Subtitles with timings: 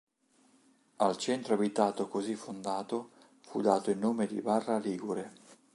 [0.95, 3.11] Al centro abitato così fondato
[3.41, 5.31] fu dato il nome di Barra ligure.